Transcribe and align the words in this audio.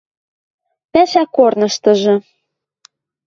—Пӓшӓ 0.91 1.23
корныштыжы. 1.35 2.15